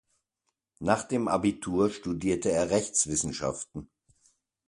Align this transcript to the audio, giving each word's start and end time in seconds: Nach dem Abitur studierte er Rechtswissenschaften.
Nach 0.79 1.03
dem 1.03 1.27
Abitur 1.27 1.91
studierte 1.91 2.49
er 2.51 2.71
Rechtswissenschaften. 2.71 3.87